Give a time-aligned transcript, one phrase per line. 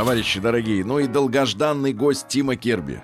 [0.00, 3.02] Товарищи дорогие, ну и долгожданный гость Тима Керби.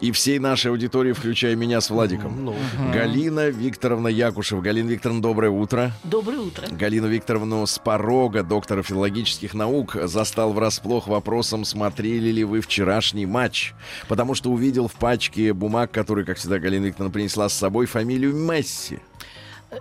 [0.00, 2.54] И всей нашей аудитории, включая меня с Владиком.
[2.94, 4.62] Галина Викторовна Якушев.
[4.62, 5.92] Галина Викторовна, доброе утро.
[6.02, 6.66] Доброе утро.
[6.70, 13.74] Галину Викторовну с порога, доктора филологических наук, застал врасплох вопросом, смотрели ли вы вчерашний матч.
[14.08, 18.34] Потому что увидел в пачке бумаг, которые, как всегда, Галина Викторовна принесла с собой фамилию
[18.34, 19.00] Месси.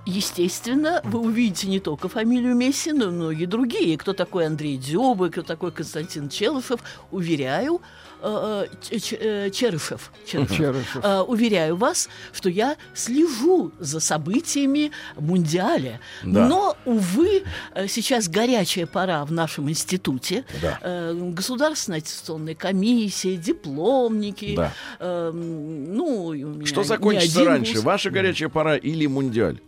[0.06, 3.98] Естественно, вы увидите не только фамилию Месси, но и многие другие.
[3.98, 6.80] Кто такой Андрей Дзюба, кто такой Константин Челышев.
[7.12, 7.82] Уверяю,
[8.22, 10.58] э, э, э, Черышев, Черышев.
[10.58, 11.04] Черышев.
[11.04, 16.00] Э, уверяю вас, что я слежу за событиями Мундиаля.
[16.24, 16.48] Да.
[16.48, 17.44] Но, увы,
[17.88, 20.46] сейчас горячая пора в нашем институте.
[20.62, 20.80] Да.
[20.82, 24.56] Э, Государственная аттестационная комиссия, дипломники.
[24.56, 24.74] Да.
[25.00, 27.84] э, ну, и у меня Что закончится раньше, вуз.
[27.84, 29.60] ваша горячая пора или Мундиаль?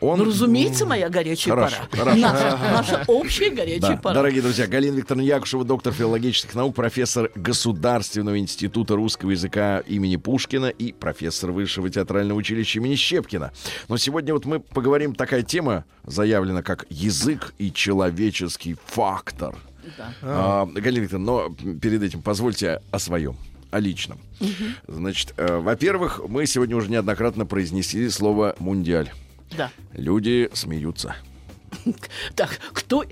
[0.00, 0.18] Он...
[0.18, 2.02] Ну, разумеется, моя горячая Хорошо, пора.
[2.04, 2.20] хорошо.
[2.20, 3.96] Наша, наша общая горячая Да.
[3.96, 4.14] пора.
[4.14, 10.66] Дорогие друзья, Галина Викторовна Якушева, доктор филологических наук, профессор Государственного института русского языка имени Пушкина
[10.66, 13.52] и профессор Высшего театрального училища имени Щепкина.
[13.88, 19.56] Но сегодня вот мы поговорим, такая тема заявлена как язык и человеческий фактор.
[19.96, 20.12] Да.
[20.20, 23.36] А, Галина Викторовна, но перед этим позвольте о своем,
[23.70, 24.18] о личном.
[24.88, 29.10] Значит, э, во-первых, мы сегодня уже неоднократно произнесли слово «мундиаль».
[29.56, 29.70] Да.
[29.94, 31.14] Люди смеются.
[32.34, 33.04] Так, кто...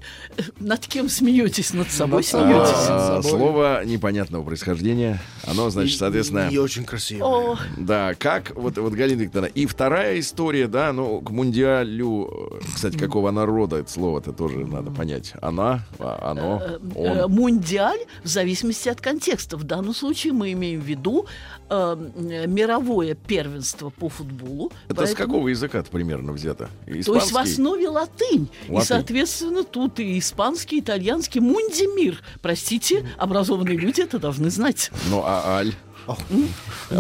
[0.59, 1.73] Над кем смеетесь?
[1.73, 2.73] Над собой смеетесь?
[2.89, 3.39] А, собой.
[3.39, 5.21] Слово непонятного происхождения.
[5.47, 6.49] Оно, значит, соответственно...
[6.51, 7.25] И очень красиво.
[7.25, 9.51] О, Да, как, вот, вот Галина Викторовна.
[9.55, 14.91] И вторая история, да, ну, к мундиалю, э, кстати, какого народа это слово-то тоже надо
[14.91, 15.33] понять.
[15.41, 17.19] Она, а, оно, э, он.
[17.19, 19.57] э, Мундиаль в зависимости от контекста.
[19.57, 21.27] В данном случае мы имеем в виду
[21.71, 24.71] мировое первенство по футболу.
[24.89, 26.69] Это с какого языка примерно взято?
[26.85, 27.53] То есть в Испанский?
[27.53, 28.49] основе латынь.
[28.69, 28.87] И, Латынь.
[28.89, 32.23] соответственно, тут и испанский, и итальянский, мундимир.
[32.43, 34.91] Простите, образованные люди это должны знать.
[35.11, 35.73] Ну, а аль?
[36.07, 36.17] А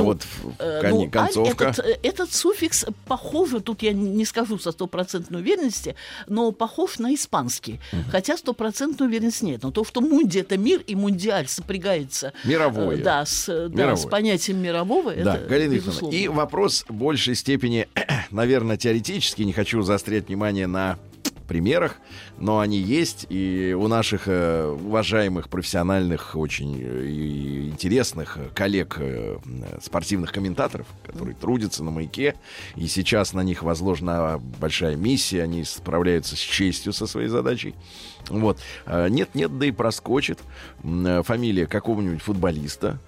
[0.03, 1.65] вот в- Э, ну, аль концовка.
[1.67, 5.95] этот, э, этот суффикс похож, тут я не скажу со стопроцентной уверенности,
[6.27, 7.81] но похож на испанский.
[8.11, 9.63] Хотя стопроцентной уверенности нет.
[9.63, 12.97] Но то, что мунди это мир и мундиаль сопрягается Мировое.
[12.97, 13.97] э, да, с, э, да, Мировое.
[13.97, 16.17] с понятием мирового, Да, это Галина безусловно.
[16.17, 17.89] И вопрос в большей степени,
[18.31, 19.45] наверное, теоретический.
[19.45, 20.99] Не хочу заострять внимание на
[21.45, 21.97] примерах,
[22.39, 29.01] но они есть и у наших э, уважаемых профессиональных, очень э, интересных э, коллег
[29.83, 32.35] спортивных комментаторов, которые трудятся на маяке,
[32.77, 37.75] и сейчас на них возложена большая миссия, они справляются с честью со своей задачей.
[38.29, 38.59] Вот.
[38.87, 40.39] А, Нет-нет, да и проскочит
[40.83, 42.99] э, фамилия какого-нибудь футболиста.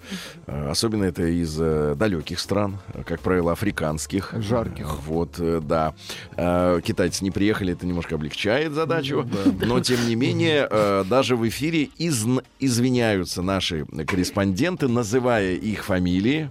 [0.45, 4.33] Э, Особенно это из э, далеких стран, э, как правило, африканских.
[4.37, 4.99] Жарких.
[5.05, 5.93] Вот, да.
[6.35, 9.27] Э, Китайцы не приехали, это немножко облегчает задачу.
[9.65, 10.67] Но, тем не менее,
[11.05, 16.49] даже в эфире изн- извиняются наши корреспонденты, называя их фамилии.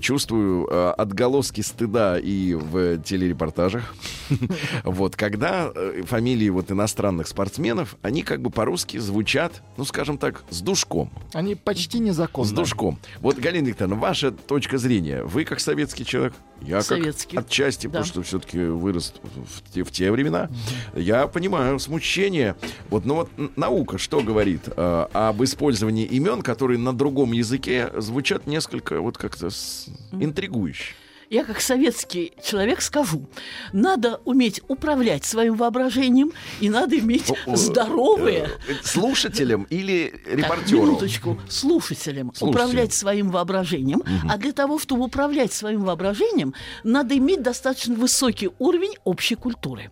[0.00, 0.66] Чувствую
[1.00, 3.94] отголоски стыда и в телерепортажах.
[4.84, 5.72] Вот, когда
[6.04, 11.10] фамилии вот иностранных спортсменов, они как бы по-русски звучат, ну, скажем так, с душком.
[11.32, 12.48] Они почти незаконны.
[12.48, 12.98] С душком.
[13.20, 15.22] Вот, Галина Викторовна, ваша точка зрения.
[15.24, 17.36] Вы как советский человек, я Советский.
[17.36, 17.90] как отчасти, Да.
[18.00, 20.48] потому что все-таки вырос в те, в те времена.
[20.94, 22.54] Я понимаю смущение.
[22.88, 28.46] Вот, но вот наука что говорит э, об использовании имен, которые на другом языке звучат
[28.46, 30.94] несколько вот как-то с- интригующе.
[31.30, 33.26] Я как советский человек скажу,
[33.74, 40.82] надо уметь управлять своим воображением и надо иметь здоровые э, Слушателям или Так, репортеру?
[40.82, 41.38] минуточку.
[41.48, 42.28] Слушателям.
[42.34, 42.50] Слушателям.
[42.50, 44.02] Управлять своим воображением.
[44.26, 49.90] А для того, чтобы управлять своим воображением, надо иметь достаточно высокий уровень общей культуры.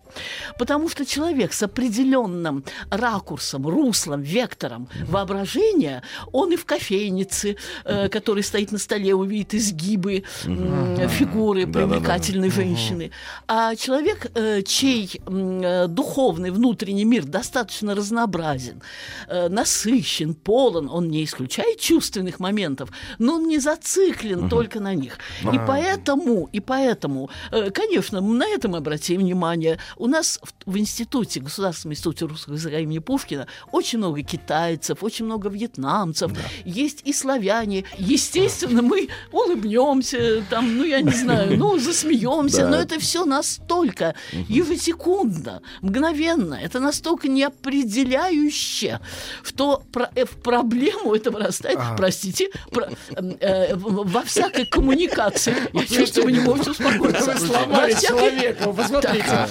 [0.57, 6.01] Потому что человек с определенным ракурсом, руслом, вектором воображения,
[6.31, 11.26] он и в кофейнице, э, который стоит на столе, увидит изгибы, фигуры
[11.65, 11.95] Да-да-да.
[11.95, 13.11] привлекательной женщины.
[13.47, 18.81] А человек, э, чей э, духовный внутренний мир достаточно разнообразен,
[19.27, 22.89] э, насыщен, полон, он не исключает чувственных моментов,
[23.19, 25.17] но он не зациклен только на них.
[25.41, 27.29] И поэтому, и поэтому,
[27.73, 29.79] конечно, на этом обратим внимание.
[29.97, 35.25] У нас в, в институте, Государственном институте русского языка имени Пушкина очень много китайцев, очень
[35.25, 36.31] много вьетнамцев,
[36.65, 37.85] есть и славяне.
[37.97, 42.69] Естественно, мы улыбнемся, там, ну, я не знаю, ну, засмеемся, Да.
[42.69, 44.15] но это все настолько
[44.47, 48.99] ежесекундно, мгновенно, это настолько неопределяюще,
[49.43, 55.55] что про- э, в проблему это вырастает, простите, про- э, в- во всякой коммуникации.
[55.73, 57.31] Я чувствую, вы не можете успокоиться.
[57.33, 59.47] Вы сломали человека, посмотрите.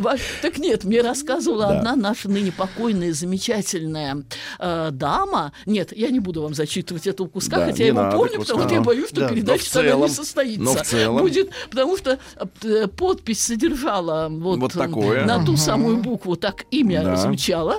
[0.42, 4.24] Так нет, мне рассказывала одна наша ныне покойная, замечательная
[4.58, 5.52] э, дама.
[5.66, 8.80] Нет, я не буду вам зачитывать этого куска, хотя я его помню, потому что я
[8.80, 10.29] боюсь, что передача тогда не состоится.
[10.36, 12.18] Но в целом- Будет, потому что
[12.62, 15.24] э, подпись содержала вот, Вот такое.
[15.24, 17.16] на ту самую букву, так имя Да.
[17.16, 17.76] звучало.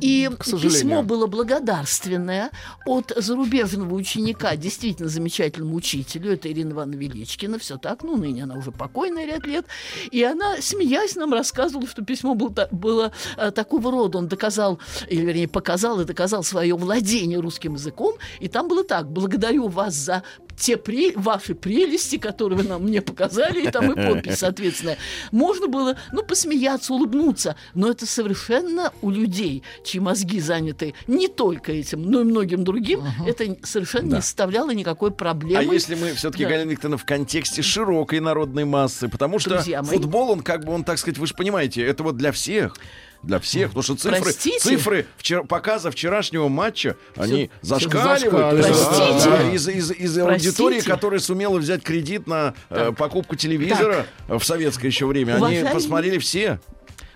[0.00, 0.28] И
[0.62, 2.50] письмо было благодарственное
[2.86, 8.54] от зарубежного ученика, действительно замечательному учителю, это Ирина Ивановна Величкина, все так, ну, ныне она
[8.56, 9.66] уже покойная ряд лет,
[10.10, 14.78] и она, смеясь, нам рассказывала, что письмо было, было э, такого рода, он доказал,
[15.08, 19.94] или, вернее, показал и доказал свое владение русским языком, и там было так, благодарю вас
[19.94, 20.22] за
[20.56, 24.98] те пре- ваши прелести, которые вы нам мне показали, и там и подпись соответственная.
[25.30, 31.72] Можно было, ну, посмеяться, улыбнуться, но это совершенно у людей, чьи мозги заняты не только
[31.72, 34.16] этим, но и многим другим, это совершенно Да.
[34.16, 35.74] не составляло никакой А проблемы.
[35.74, 36.50] если мы все-таки, Да.
[36.50, 39.96] Галина Викторовна, в контексте широкой народной массы, потому что Друзья мои.
[39.96, 42.76] футбол, он как бы, он, так сказать, вы же понимаете, это вот для всех.
[43.22, 44.58] Для всех, потому что цифры, Простите?
[44.58, 48.66] цифры вчера, показа вчерашнего матча, они всё зашкаливают.
[48.66, 49.30] Простите?
[49.30, 54.44] Да, из, из, из аудитории, которая сумела взять кредит на э, покупку телевизора э, в
[54.44, 56.58] советское еще время, они Уважаемый- посмотрели все.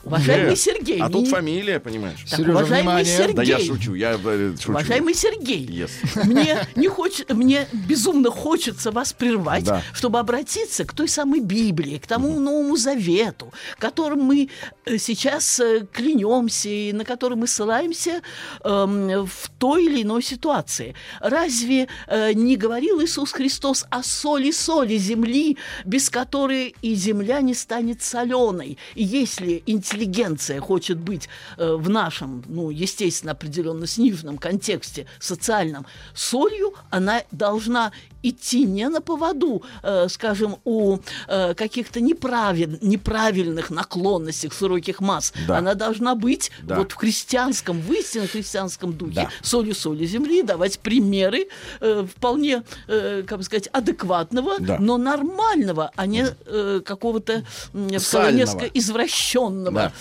[0.06, 2.20] Уважаемый Э, Сергей, А тут фамилия, понимаешь?
[2.30, 3.16] Так, Сережа, уважаемый внимание.
[3.16, 4.70] Сергей, Да я шучу, я э, шучу.
[4.70, 5.90] Уважаемый Сергей, Yes.
[6.24, 9.82] мне не хочет, мне безумно хочется вас прервать, Да.
[9.92, 14.48] чтобы обратиться к той самой Библии, к тому Новому Завету, которым мы
[14.84, 18.22] э, сейчас э, клянемся и на который мы ссылаемся
[18.64, 20.94] эм, в той или иной ситуации.
[21.20, 27.54] Разве э, не говорил Иисус Христос о соли соли земли, без которой и земля не
[27.54, 28.78] станет соленой?
[28.94, 29.62] И если
[29.96, 37.92] интеллигенция хочет быть э, в нашем, ну, естественно, определенно сниженном контексте социальном солью, она должна
[38.22, 40.98] идти не на поводу, э, скажем, у
[41.28, 45.32] э, каких-то неправиль- неправильных наклонностей широких масс.
[45.46, 45.58] Да.
[45.58, 46.76] Она должна быть Да.
[46.76, 49.30] вот в христианском, в истинно христианском духе, Да.
[49.42, 51.48] солью соли земли, давать примеры
[51.80, 54.78] э, вполне, э, как бы сказать, адекватного, Да.
[54.80, 59.75] но нормального, а не э, какого-то несколько извращенного.
[59.76, 59.92] Да.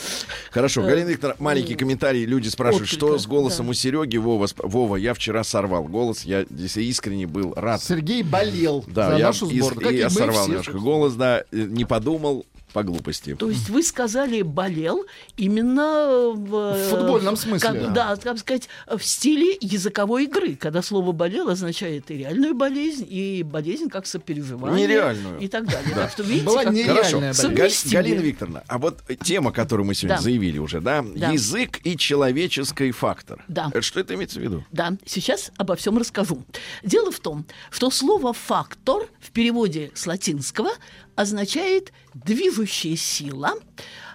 [0.51, 2.25] Хорошо, Э, Галина Викторовна, маленький комментарий.
[2.25, 4.17] Люди спрашивают, что с голосом у Сереги.
[4.17, 6.23] Вова, Вова, я вчера сорвал голос.
[6.23, 7.81] Я здесь искренне был рад.
[7.81, 9.91] Сергей болел Да, за я, нашу сборную.
[9.93, 12.45] и я сорвал немножко голос, да, э, не подумал
[12.75, 13.35] по глупости.
[13.35, 15.05] То есть вы сказали болел
[15.37, 17.59] именно в, В футбольном смысле.
[17.69, 23.07] как- да, как сказать, в стиле языковой игры, когда слово болел означает и реальную болезнь,
[23.09, 24.85] и болезнь как сопереживание.
[24.87, 25.39] Нереальную.
[25.39, 25.95] И так далее.
[25.95, 27.47] Так что видите, Была как- нереальная Хорошо.
[27.49, 27.89] болезнь.
[27.93, 30.21] Галина Викторовна, а вот тема, которую мы сегодня Да.
[30.21, 31.31] заявили уже, да, Да.
[31.31, 33.41] язык и человеческий фактор.
[33.47, 33.69] Да.
[33.69, 34.65] Это что это имеется в виду?
[34.73, 36.43] Да, сейчас обо всем расскажу.
[36.83, 40.71] Дело в том, что слово «фактор» в переводе с латинского
[41.15, 43.53] означает «движущая сила»,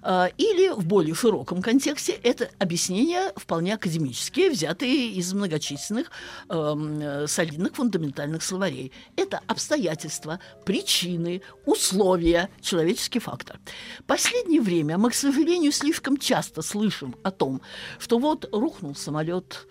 [0.03, 6.11] э, или в более широком контексте это объяснения вполне академические, взятые из многочисленных
[6.49, 8.93] э, солидных фундаментальных словарей.
[9.17, 13.59] Это обстоятельства, причины, условия, человеческий фактор.
[14.07, 17.61] Последнее время мы, к сожалению, слишком часто слышим о том,
[17.99, 19.67] что вот рухнул самолет,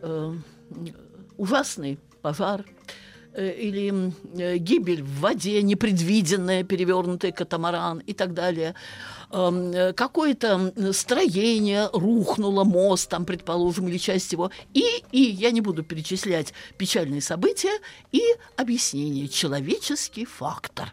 [0.00, 0.34] э,
[1.36, 2.64] ужасный пожар
[3.36, 8.74] или м, э, гибель в воде, непредвиденная, перевернутый катамаран и так далее.
[9.30, 14.50] Эм, э, Какое-то строение рухнуло, мост там, предположим, или часть его.
[14.74, 17.78] И, и я не буду перечислять печальные события
[18.12, 18.22] и
[18.56, 19.28] объяснение.
[19.28, 20.92] Человеческий фактор.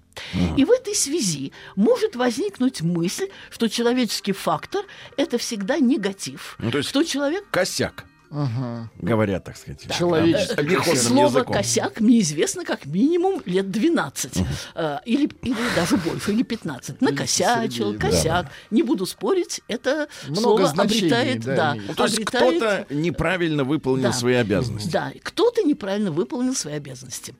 [0.57, 4.85] И в этой связи может возникнуть мысль, что человеческий фактор–
[5.17, 6.55] это всегда негатив.
[6.59, 8.89] Ну, то есть что человек Косяк, Ага.
[8.99, 9.87] говорят, так сказать.
[9.97, 10.55] Человеческий.
[10.55, 11.53] Да, обиходным Слово языком.
[11.53, 14.33] «косяк» мне известно как минимум лет 12.
[14.75, 17.01] э, или, или даже больше, или 15.
[17.01, 18.07] Накосячил, Сергей, да.
[18.09, 18.51] косяк.
[18.71, 21.39] Не буду спорить, это Много слово значений, обретает...
[21.43, 21.75] да, Да.
[21.87, 24.13] Ну, то есть обретает- кто-то неправильно выполнил Да.
[24.13, 24.89] свои обязанности.
[24.91, 27.33] Да, кто-то неправильно выполнил свои обязанности.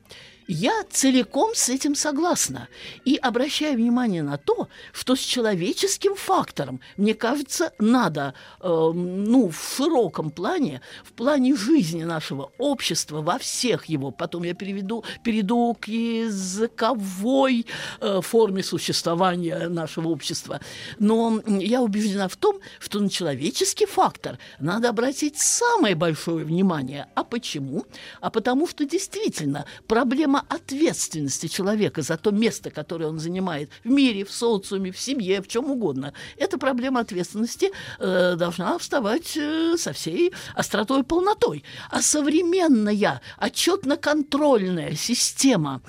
[0.52, 2.68] Я целиком с этим согласна.
[3.04, 9.76] И обращаю внимание на то, что с человеческим фактором, мне кажется, надо, э, ну, в
[9.76, 15.86] широком плане, в плане жизни нашего общества, во всех его, потом я переведу, перейду к
[15.86, 17.64] языковой
[18.00, 20.60] э, форме существования нашего общества.
[20.98, 27.06] Но я убеждена в том, что на человеческий фактор надо обратить самое большое внимание.
[27.14, 27.84] А почему?
[28.20, 34.24] А потому что действительно проблема ответственности человека за то место, которое он занимает в мире,
[34.24, 36.12] в социуме, в семье, в чем угодно.
[36.36, 41.64] Эта проблема ответственности э, должна вставать э, со всей остротой и полнотой.
[41.90, 45.82] А современная отчетно-контрольная система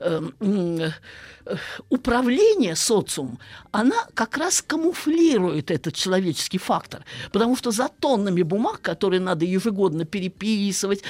[0.00, 0.90] э, э,
[1.88, 3.38] управления социумом,
[3.70, 7.04] она как раз камуфлирует этот человеческий фактор.
[7.32, 11.02] Потому что за тоннами бумаг, которые надо ежегодно переписывать,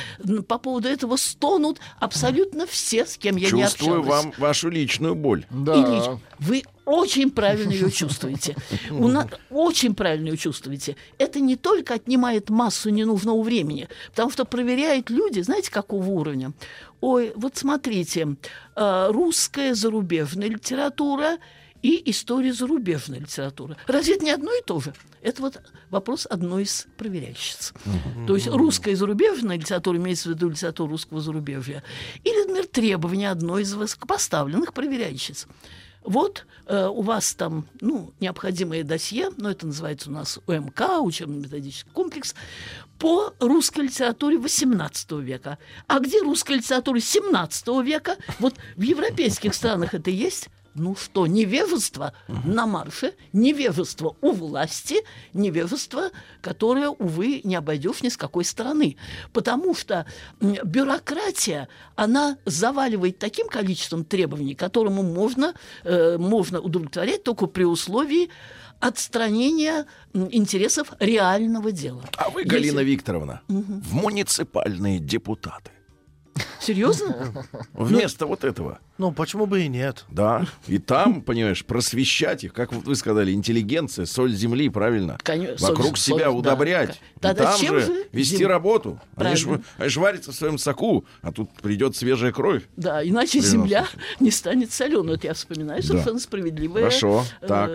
[0.48, 4.24] по поводу этого стонут абсолютно все, с кем я не Чувствую общалась.
[4.24, 5.46] вам вашу личную боль.
[5.50, 5.74] Да.
[5.74, 8.56] Ильич, вы очень правильно ее чувствуете.
[8.90, 10.96] У нас очень правильно ее чувствуете.
[11.18, 16.52] Это не только отнимает массу ненужного времени, потому что проверяют люди, знаете, какого уровня?
[17.00, 18.36] Ой, вот смотрите,
[18.76, 21.38] э, русская зарубежная литература
[21.82, 23.76] и история зарубежной литературы.
[23.86, 24.94] Разве это не одно и то же?
[25.20, 25.60] Это вот
[25.90, 27.74] вопрос одной из проверяющиц.
[28.26, 31.82] То есть русская и зарубежная литература, имеется в виду литература русского зарубежья,
[32.24, 35.46] или, например, требования одной из высокопоставленных проверяющиц.
[36.04, 41.90] Вот э, у вас там, ну, необходимое досье, но это называется у нас УМК, учебно-методический
[41.92, 42.35] комплекс,
[42.99, 45.59] по русской литературе XVIII века.
[45.87, 48.16] А где русская литература XVII века?
[48.38, 50.49] Вот в европейских странах это есть.
[50.75, 54.97] Ну что, невежество на марше, невежество у власти,
[55.35, 56.11] невежество,
[56.41, 58.97] которое, увы, не обойдешь ни с какой стороны.
[59.33, 60.07] Потому что
[60.41, 68.31] бюрократия, она заваливает таким количеством требований, которому можно, э, можно удовлетворять только при условии
[68.81, 72.05] отстранения интересов реального дела.
[72.17, 75.71] А вы, Если- Галина Викторовна, в муниципальные депутаты.
[76.61, 77.45] Серьезно?
[77.75, 78.81] Вместо вот этого.
[78.99, 80.04] Ну, почему бы и нет?
[80.11, 80.46] Да.
[80.68, 85.18] И там, понимаешь, просвещать их, как вот вы сказали, интеллигенция, соль земли, правильно?
[85.22, 86.30] Конечно, соль- Вокруг соль, себя да.
[86.30, 87.00] удобрять.
[87.20, 89.00] Да, И да, там же же вести зем- работу.
[89.16, 89.64] Они ж, Правильно.
[89.78, 92.62] они ж варятся в своем соку, а тут придет свежая кровь.
[92.76, 93.50] Да, иначе Приносит.
[93.50, 93.88] земля
[94.20, 95.12] не станет соленой.
[95.12, 97.25] Вот я вспоминаю совершенно справедливые Хорошо.
[97.40, 97.70] э, Так.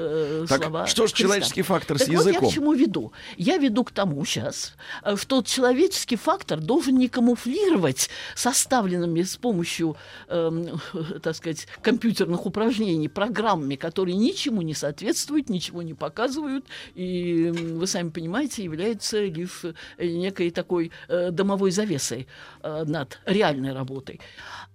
[0.48, 1.18] Так, слова что ж Христа.
[1.24, 2.50] человеческий фактор с Так вот я языком?
[2.50, 3.12] к чему веду?
[3.38, 9.98] Я веду к тому сейчас, э, что человеческий фактор должен не камуфлировать составленными с помощью,
[10.30, 10.80] эм,
[11.22, 18.10] так сказать, компьютерных упражнений программами, которые ничему не соответствуют, ничего не показывают, и, вы сами
[18.10, 19.74] понимаете, являются лишь э,
[20.08, 22.28] некой такой э, домовой завесой
[22.64, 24.20] э, над реальной работой.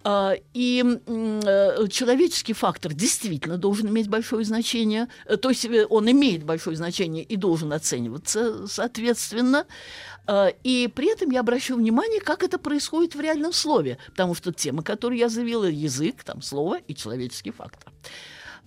[0.04, 0.82] А, И
[1.90, 5.08] человеческий фактор действительно должен иметь большое значение,
[5.40, 9.66] то есть он имеет большое значение и должен оцениваться соответственно.
[10.26, 14.52] А, И при этом я обращу внимание, как это происходит в реальном слове, потому что
[14.52, 17.92] тема, которую я заявила, язык, там слово и человеческий фактор.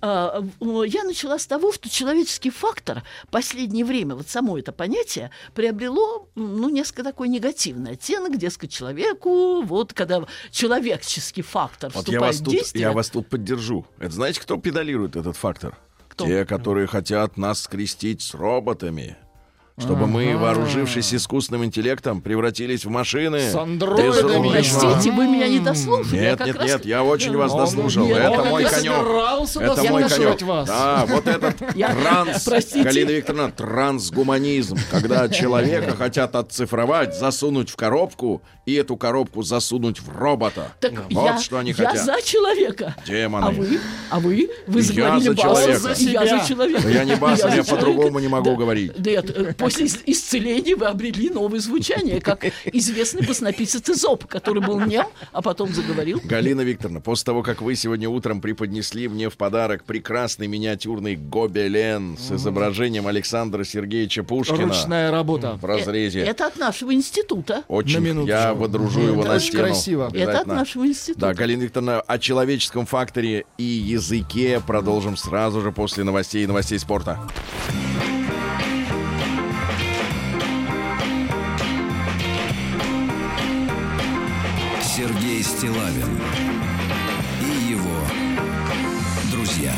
[0.01, 0.43] А,
[0.85, 6.29] Я начала с того, что человеческий фактор в последнее время, вот само это понятие, приобрело
[6.35, 12.35] ну, несколько такой негативный оттенок, дескать, человеку, вот когда человеческий фактор Вот вступает я вас,
[12.41, 12.81] в тут, действие.
[12.81, 13.85] я вас тут поддержу.
[13.97, 15.77] Это знаете, кто педалирует этот фактор?
[16.09, 16.25] Кто?
[16.25, 19.17] Те, которые хотят нас скрестить с роботами.
[19.77, 23.41] Чтобы мы, вооружившись искусственным интеллектом, превратились в машины.
[23.51, 24.49] С андроидами.
[24.49, 26.15] Простите, вы меня не дослушали.
[26.15, 28.07] я Нет, нет, нет, я очень вас дослушал.
[28.09, 28.93] Это мой не конек.
[29.57, 30.65] Это мой конек.
[30.65, 32.47] Да, вот этот Я- транс.
[32.73, 40.09] Галина Викторовна, трансгуманизм, когда человека хотят отцифровать, засунуть в коробку и эту коробку засунуть в
[40.17, 40.71] робота.
[40.79, 42.05] Так вот я, что они я хотят.
[42.05, 42.95] за человека.
[43.05, 43.45] Демоны.
[43.45, 43.79] А вы?
[44.09, 44.49] А вы?
[44.67, 45.51] Вы Я заговорили за басом.
[45.51, 45.93] человека.
[45.99, 46.81] Я за человека.
[46.83, 48.55] Да я не басом, за я по-другому не могу Да.
[48.55, 48.97] говорить.
[48.97, 54.79] Нет, э, после ис- исцеления вы обрели новое звучание, как известный баснописец Изоп, который был
[54.79, 56.19] нем, а потом заговорил.
[56.23, 62.17] Галина Викторовна, после того, как вы сегодня утром преподнесли мне в подарок прекрасный миниатюрный гобелен
[62.17, 65.57] с изображением Александра Сергеевича Пушкина Ручная работа.
[65.61, 67.63] в разрезе, Э, Это от нашего института.
[67.67, 69.63] очень я водружу Это его на очень стену.
[69.63, 70.11] красиво.
[70.13, 71.19] Это от нашего института.
[71.27, 76.79] Да, Галина Викторовна, о человеческом факторе и языке продолжим сразу же после новостей и новостей
[76.79, 77.19] спорта.
[84.95, 86.07] Сергей Стилавин
[87.41, 88.07] и его
[89.29, 89.73] друзья.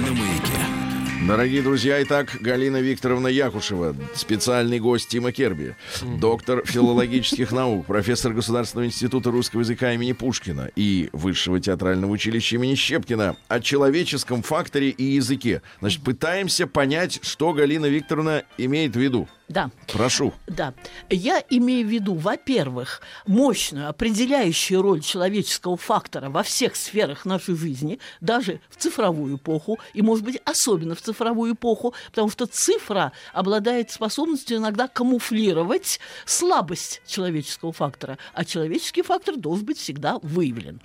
[0.00, 1.26] На маяке.
[1.28, 5.76] Дорогие друзья, итак, Галина Викторовна Якушева, специальный гость Тима Керби,
[6.18, 12.76] доктор филологических наук, профессор Государственного института русского языка имени Пушкина и Высшего театрального училища имени
[12.76, 15.60] Щепкина о человеческом факторе и языке.
[15.80, 19.28] Значит, пытаемся понять, что Галина Викторовна имеет в виду.
[19.48, 19.70] Да.
[19.92, 20.32] Прошу.
[20.46, 20.72] Да.
[21.10, 27.98] Я имею в виду, во-первых, мощную определяющую роль человеческого фактора во всех сферах нашей жизни,
[28.20, 33.90] даже в цифровую эпоху, и, может быть, особенно в цифровую эпоху, потому что цифра обладает
[33.90, 40.80] способностью иногда камуфлировать слабость человеческого фактора, а человеческий фактор должен быть всегда выявлен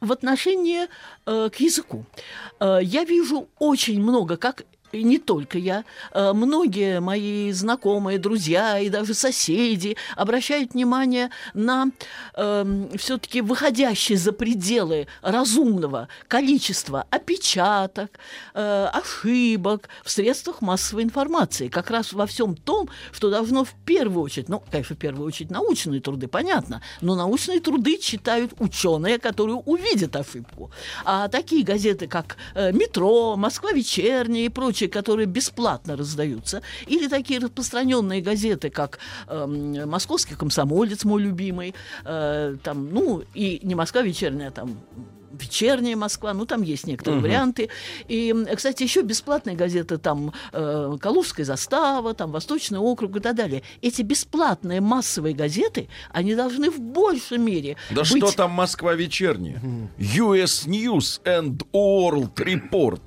[0.00, 0.88] в отношении
[1.26, 2.04] э, к языку.
[2.58, 8.78] Э, я вижу очень много, как и не только я, э, многие мои знакомые, друзья
[8.78, 11.88] и даже соседи обращают внимание на
[12.34, 18.18] э, все-таки выходящие за пределы разумного количества опечаток,
[18.54, 21.68] э, ошибок в средствах массовой информации.
[21.68, 25.50] Как раз во всем том, что должно в первую очередь, ну, конечно, в первую очередь
[25.50, 30.70] научные труды, понятно, но научные труды читают ученые, которые увидят ошибку.
[31.04, 34.48] А такие газеты, как э, «Метро», «Москва вечерняя» и
[34.82, 36.60] прочие, которые бесплатно раздаются,
[36.90, 38.98] или такие распространенные газеты, как
[39.28, 39.46] э,
[39.86, 41.74] «Московский комсомолец», мой любимый,
[42.04, 44.76] э, там, ну, и не «Москва вечерняя», а там
[45.40, 47.28] вечерняя Москва, ну там есть некоторые Мгм.
[47.28, 47.68] варианты.
[48.10, 53.62] И, кстати, еще бесплатные газеты, там э, Калужская застава, там Восточный округ и так далее.
[53.82, 58.08] Эти бесплатные массовые газеты, они должны в большей мере Да быть...
[58.24, 59.58] что там Москва вечерняя?
[59.98, 63.00] US News and World Report.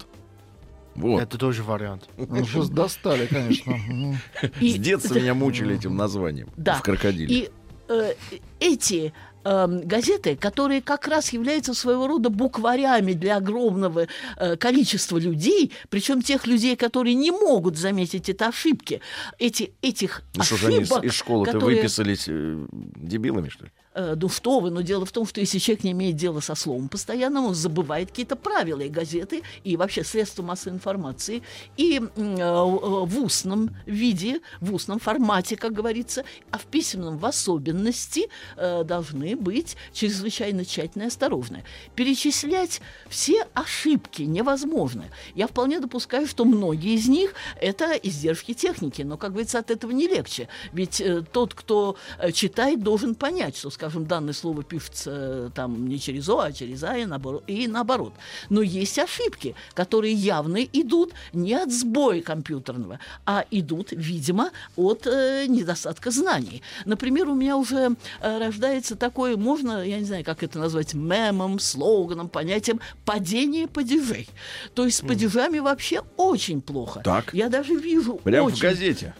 [0.95, 1.21] Вот.
[1.21, 2.09] Это тоже вариант.
[2.17, 3.75] Ну, сейчас достали, конечно.
[4.61, 6.49] С детства меня мучили этим названием.
[6.57, 6.75] Да.
[6.75, 7.27] В крокодиле.
[7.35, 7.49] И
[7.89, 8.13] э,
[8.59, 15.71] эти эм, газеты, которые как раз являются своего рода букварями для огромного э, количества людей,
[15.89, 19.01] причем тех людей, которые не могут заметить это ошибки,
[19.37, 23.65] эти, этих Ну что же они из, ошибок, из школы-то которые- выписались э, дебилами, что
[23.65, 23.71] ли?
[23.95, 26.53] Э, ну что вы, но дело в том, что если человек не имеет дела со
[26.53, 31.41] словом постоянно, он забывает какие-то правила и газеты, и вообще средства массовой информации,
[31.77, 38.27] и э, в устном виде, в устном формате, как говорится, а в письменном в особенности
[38.57, 41.63] э, должны быть чрезвычайно тщательно и осторожны.
[41.95, 45.05] Перечислять все ошибки невозможно.
[45.35, 49.91] Я вполне допускаю, что многие из них это издержки техники, но, как говорится, от этого
[49.91, 50.49] не легче.
[50.73, 51.95] Ведь тот, кто
[52.33, 56.83] читает, должен понять, что, скажем, данное слово пишется э, там не через О, а через
[56.83, 57.43] А и наоборот.
[57.47, 58.13] И наоборот.
[58.49, 65.45] Но есть ошибки, которые явно идут не от сбоя компьютерного, а идут, видимо, от э,
[65.47, 66.61] недостатка знаний.
[66.85, 71.59] Например, у меня уже э, рождается такое, можно, я не знаю, как это назвать, мемом,
[71.59, 74.27] слоганом, понятием падение падежей.
[74.73, 77.01] То есть с падежами вообще очень плохо.
[77.03, 77.33] Так.
[77.33, 79.13] Я даже вижу Прямо в очень газете.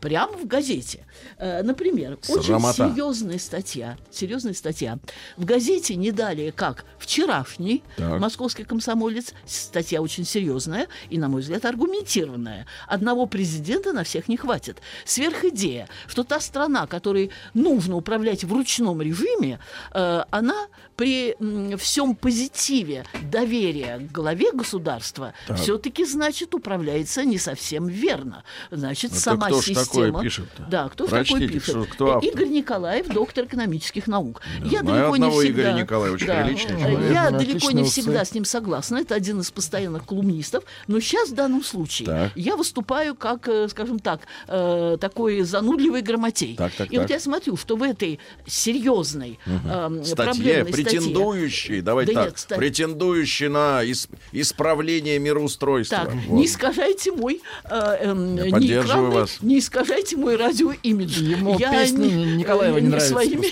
[0.00, 1.04] Прямо в газете.
[1.38, 2.84] Э, Например, Срамота.
[2.84, 3.96] очень серьезная статья.
[4.10, 4.98] Серьезная статья.
[5.36, 8.20] В газете не далее, как вчерашний Так.
[8.20, 9.32] московский комсомолец.
[9.46, 12.66] Статья очень серьезная и, на мой взгляд, аргументированная.
[12.86, 14.78] Одного президента на всех не хватит.
[15.04, 19.58] Сверхидея, что та страна, которой нужно управлять в ручном режиме,
[19.92, 21.34] э, она при
[21.76, 25.58] всем позитиве доверия к главе государства Так.
[25.58, 28.44] все-таки, значит, управляется не совсем верно.
[28.70, 29.86] Значит, Это сама кто ж система...
[29.90, 30.62] такое пишет-то?
[30.70, 31.70] Да, кто Прочтите, такое пишет?
[31.70, 32.30] что- кто автор?
[32.32, 34.40] Игорь Николаев, доктор экономических наук.
[34.64, 35.62] Я знаю далеко не всегда...
[35.62, 36.42] Игоря Николаева, очень Да.
[36.42, 37.12] приличный Э, человек.
[37.12, 38.96] Я Ну, далеко не всегда с ним согласна.
[38.98, 40.64] Это один из постоянных колумнистов.
[40.86, 42.32] Но сейчас в данном случае Так.
[42.36, 46.56] я выступаю как, э, скажем так, э, такой занудливый грамотей.
[46.56, 47.10] Так, так, И вот так.
[47.10, 50.84] я смотрю, что в этой серьезной эм, Статье, проблемной статье...
[51.00, 55.98] претендующей, давайте Да так, нет, ста- претендующей на ис- исправление мироустройства.
[55.98, 56.38] Так, Вот.
[56.38, 59.38] не искажайте мой э, эм, Я не поддерживаю экранный, вас.
[59.40, 59.79] не искажайте
[60.16, 61.20] мой радиоимидж.
[61.22, 63.48] Ему песни Николаева не нравятся своими,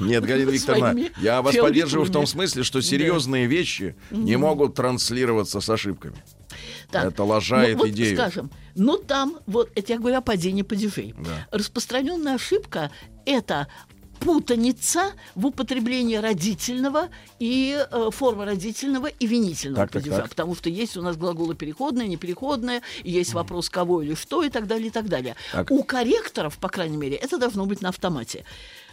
[0.00, 5.60] Нет, Галина Викторовна, я вас поддерживаю в том смысле, что серьезные вещи не могут транслироваться
[5.60, 6.16] с ошибками.
[6.90, 8.16] Так, Это лажает ну, вот, идею.
[8.16, 11.14] скажем, но там, вот это я говорю о падении падежей.
[11.18, 11.46] Да.
[11.50, 12.90] Распространенная ошибка–
[13.26, 13.68] это
[14.18, 20.22] путаница в употреблении родительного и э, формы родительного и винительного Так, так, падежа.
[20.22, 20.30] так.
[20.30, 24.66] Потому что есть у нас глаголы переходные, непереходные, есть вопрос кого или что и так
[24.66, 25.36] далее, и так далее.
[25.52, 25.70] Так.
[25.70, 28.44] У корректоров, по крайней мере, это должно быть на автомате.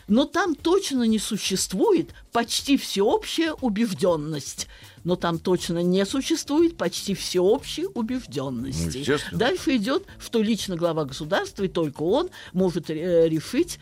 [0.07, 4.67] Но там точно не существует почти всеобщая убежденность.
[5.05, 9.05] Но там точно не существует почти всеобщей убежденности.
[9.31, 9.37] Ну.
[9.37, 13.79] Дальше идет, что лично глава государства, и только он может э, решить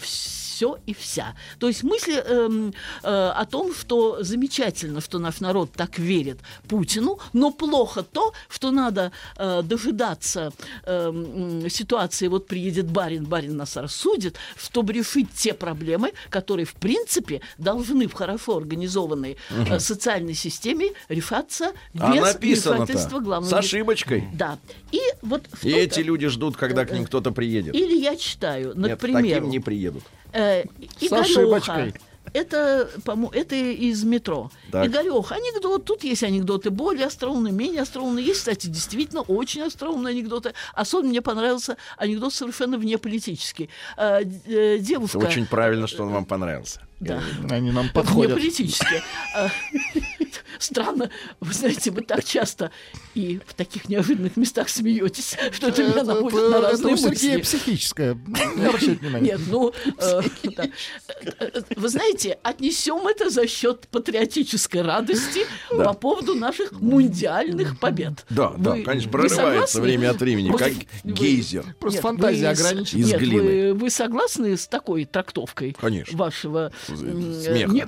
[0.00, 1.34] все и вся.
[1.58, 7.18] То есть мысли эм, э, о том, что замечательно, что наш народ так верит Путину,
[7.32, 10.52] но плохо то, что надо э, дожидаться
[10.86, 17.40] м, ситуации, вот приедет барин, барин нас рассудит, чтобы решить те проблемы, которые, в принципе,
[17.58, 24.24] должны в хорошо организованной э, социальной системе системе решаться без А вмешательства с главного ошибочкой.
[24.32, 24.58] Да.
[24.92, 27.74] И вот в И эти люди ждут, когда к ним кто-то приедет.
[27.74, 30.04] Или я читаю, Нет, например, таким не приедут.
[30.32, 30.64] э,
[31.00, 31.94] С ошибочкой.
[32.34, 34.50] Это, по это из метро.
[34.70, 34.86] Так.
[34.86, 35.84] Игорёх, анекдот.
[35.84, 38.24] Тут есть анекдоты более остроумные, менее остроумные.
[38.24, 40.54] Есть, кстати, действительно очень остроумные анекдоты.
[40.72, 43.68] Особенно мне понравился анекдот совершенно внеполитический.
[43.96, 45.18] Э, э, девушка...
[45.18, 46.80] Это очень правильно, что он вам понравился.
[47.00, 47.20] Да.
[47.50, 48.34] Они нам Вне подходят.
[48.34, 49.02] политически.
[50.62, 52.70] Странно, вы знаете, вы так часто
[53.14, 57.58] и в таких неожиданных местах смеетесь, что это меня наводит на разные у Сергея мысли.
[57.58, 58.18] психическое.
[59.20, 60.20] Нет, ну, э,
[61.74, 68.24] вы знаете, отнесем это за счет патриотической радости по поводу наших мундиальных побед.
[68.30, 70.72] Да, да, конечно, прорывается время от времени, как
[71.02, 71.74] гейзер.
[71.80, 73.00] Просто фантазия ограничена.
[73.00, 73.74] Из глины.
[73.74, 75.76] Вы, согласны с такой трактовкой
[76.12, 76.72] вашего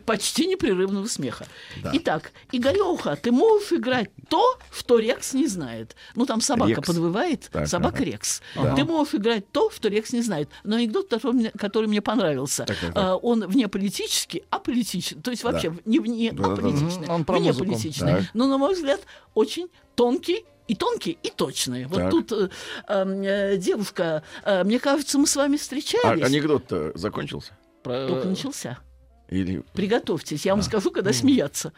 [0.04, 1.46] почти непрерывного смеха?
[1.92, 2.32] Итак,
[2.72, 5.94] Игореха, ты можешь играть то, что Рекс не знает.
[6.14, 6.87] Ну, там собака Рекс.
[6.87, 8.05] подвывает, Так, собака ага.
[8.05, 8.42] Рекс.
[8.55, 8.74] Да.
[8.74, 10.48] Ты можешь играть то, что Рекс не знает.
[10.64, 13.05] Но анекдот, который мне, который мне понравился, Так, так, так.
[13.05, 15.16] а, он вне политический, а политический.
[15.20, 16.62] То есть вообще не вне, Да, да, а да.
[16.62, 17.09] политичный.
[17.09, 17.66] Он про вне музыку.
[17.70, 18.12] политичный.
[18.14, 18.24] Так.
[18.35, 19.00] Но, на мой взгляд,
[19.35, 21.85] очень тонкий и тонкий, и точный.
[21.87, 22.11] Вот Так.
[22.11, 22.48] тут э,
[22.88, 26.24] э, девушка, э, мне кажется, мы с вами А встречались.
[26.24, 27.53] анекдот-то закончился?
[27.83, 28.79] Про- Только начался.
[29.28, 31.72] Или Приготовьтесь, я вам скажу, когда смеяться.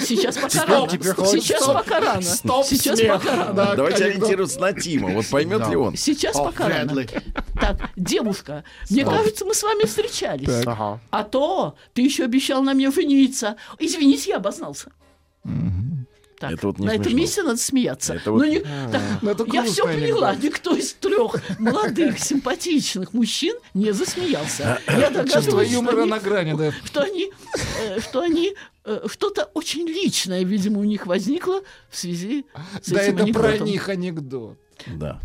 [0.00, 0.88] Сейчас пока Стоп, рано.
[0.90, 1.74] Сейчас Стоп.
[1.76, 2.22] пока рано.
[2.22, 3.12] Стоп, Сейчас смех.
[3.22, 3.52] пока рано.
[3.52, 5.10] Да, Давайте ориентироваться на Тима.
[5.10, 5.68] Вот поймет Да.
[5.70, 5.94] ли он?
[5.96, 7.00] Сейчас О, пока рано.
[7.00, 7.08] ли.
[7.60, 10.64] Так, девушка, мне кажется, мы с вами встречались.
[10.66, 11.00] Ага.
[11.10, 13.56] А то ты еще обещал на мне жениться.
[13.78, 14.90] Извините, я обознался.
[16.44, 17.18] Так, Это вот не на этом смешно.
[17.18, 18.14] месте надо смеяться.
[18.14, 20.28] Это Но вот- не- так, Ну, это я все поняла.
[20.30, 20.44] анекдот.
[20.44, 24.78] Никто из трех молодых, симпатичных мужчин не засмеялся.
[24.86, 26.72] Я Чувство догадываюсь, что они- на грани, да.
[26.84, 27.32] что они,
[27.82, 28.54] э, что они
[28.84, 32.44] э, что-то очень личное, видимо, у них возникло в связи
[32.82, 33.66] с Да этим это про анекдотом.
[33.66, 34.58] них анекдот.
[34.86, 35.20] Да.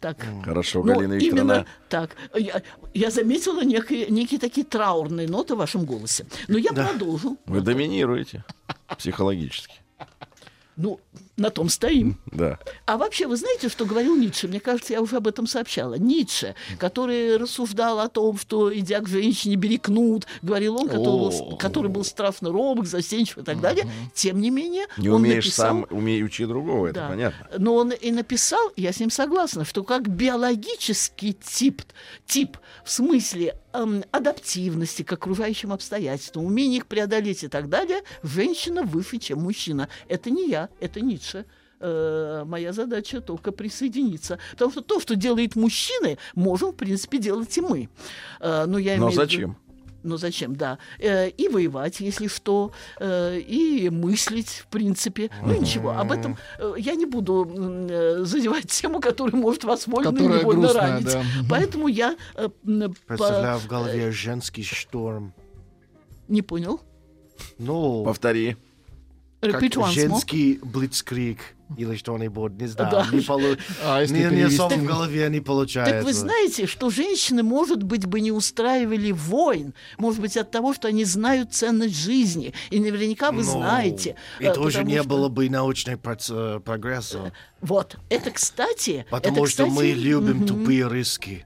[0.00, 0.18] Так.
[0.44, 1.66] Хорошо, Ну, Галина именно Викторовна.
[1.88, 2.10] так.
[2.36, 2.62] Я,
[2.94, 6.26] я заметила некие, некие такие траурные ноты в вашем голосе.
[6.46, 7.36] Но я продолжу.
[7.46, 8.44] Вы доминируете
[8.96, 9.74] психологически.
[10.78, 11.00] Ну,
[11.36, 12.16] на том стоим.
[12.26, 12.56] Да.
[12.86, 14.46] А вообще, вы знаете, что говорил Ницше?
[14.46, 15.94] Мне кажется, я уже об этом сообщала.
[15.94, 21.56] Ницше, который рассуждал о том, что, идя к женщине, бери кнут, говорил он, который, был,
[21.56, 23.90] который был страшно робок, застенчив и так далее.
[24.14, 25.66] Тем не менее, Не он умеешь написал...
[25.66, 27.08] сам, умей учи другого, это Да.
[27.08, 27.48] понятно.
[27.58, 31.82] Но он и написал, я с ним согласна, что как биологический тип,
[32.24, 38.82] тип в смысле эм, адаптивности к окружающим обстоятельствам, умение их преодолеть и так далее, женщина
[38.82, 39.88] выше, чем мужчина.
[40.08, 41.44] Это не я, это Ницше.
[41.80, 44.38] Э, моя задача только присоединиться.
[44.52, 47.88] Потому что то, что делает мужчины, можем, в принципе, делать и мы.
[48.40, 49.56] Э, но я Но в виду- зачем?
[50.02, 50.78] Ну зачем, да.
[50.98, 55.30] Э, и воевать, если что, э, и мыслить, в принципе.
[55.44, 57.46] Ну ничего, об этом э, я не буду
[57.90, 61.06] э, задевать тему, которая может вас вольно Которая невольно грустная, ранить.
[61.06, 61.22] да.
[61.50, 65.34] Поэтому я э, по- Представляю в голове женский шторм.
[66.28, 66.80] не понял.
[67.58, 68.56] Ну, Повтори.
[69.40, 69.92] как Repeat once more.
[69.92, 71.38] женский блицкрик
[71.76, 72.90] или что-нибудь, не знаю.
[72.90, 73.06] Да.
[73.12, 75.94] Не, полу- А если не, не в голове не получается.
[75.94, 80.72] Так вы знаете, что женщины, может быть, бы не устраивали войн, может быть, от того,
[80.74, 82.54] что они знают ценность жизни.
[82.70, 84.16] И наверняка вы Ну, знаете.
[84.40, 87.32] И э, тоже не что- было бы научной проц- э, прогресса.
[87.60, 89.04] Вот, это, кстати...
[89.10, 90.46] Потому это, что мы кстати, любим мгм.
[90.46, 91.44] тупые риски.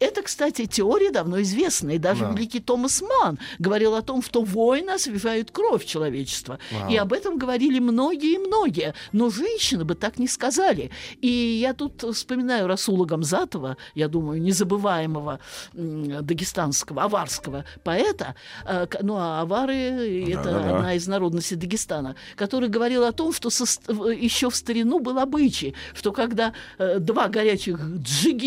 [0.00, 1.94] Это, кстати, теория давно известная.
[1.96, 2.32] И даже Да.
[2.32, 6.58] великий Томас Ман говорил о том, что войны освежают кровь человечества.
[6.70, 6.90] Вау.
[6.90, 8.94] И об этом говорили многие и многие.
[9.12, 10.90] Но женщины бы так не сказали.
[11.20, 15.38] И я тут вспоминаю Расула Гамзатова, я думаю, незабываемого
[15.74, 18.34] дагестанского, аварского поэта.
[18.64, 19.74] К- Ну, а авары—
[20.32, 20.76] это Да-да-да.
[20.76, 23.64] одна из народностей Дагестана, который говорил о том, что со
[24.12, 27.78] еще в старину был обычай, что когда э, два горячих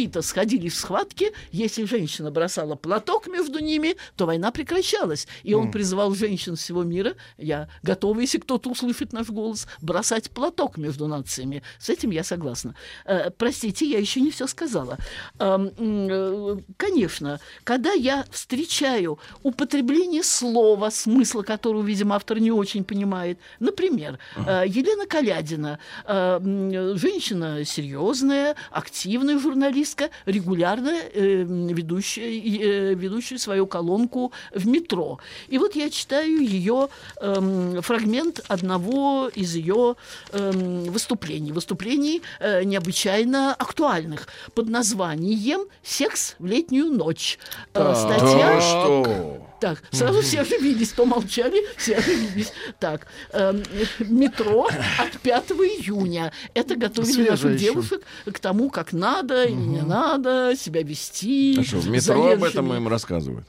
[0.10, 5.28] джигита сходили в схватке, если женщина бросала платок между ними, то война прекращалась.
[5.43, 10.78] И он призывал женщин всего мира, я готова, если кто-то услышит наш голос, бросать платок
[10.78, 11.62] между нациями.
[11.80, 12.76] С этим я согласна.
[13.06, 14.98] Э, простите, я еще не все сказала.
[15.39, 24.17] Э, конечно, когда я встречаю употребление слова, смысла которого, видимо, автор не очень понимает, например,
[24.36, 26.39] э, Елена Калядина, э,
[26.95, 35.19] женщина серьезная, активная журналистка, регулярно э, м, ведущая, э, ведущая свою колонку в метро.
[35.47, 36.89] И вот я читаю ее
[37.21, 39.95] эм, фрагмент одного из ее
[40.31, 41.51] эм, выступлений.
[41.51, 47.39] Выступлений э, необычайно актуальных под названием «Секс в летнюю ночь».
[47.73, 49.48] Э, статья А что?
[49.60, 52.54] Так, сразу все оживились, помолчали, все оживились.
[52.80, 53.62] Так, эм,
[54.00, 54.67] метро
[54.98, 56.32] от 5 июня.
[56.54, 61.58] Это готовили наших девушек к тому, как надо или не надо себя вести.
[61.60, 63.45] А что, в метро об этом им рассказывают?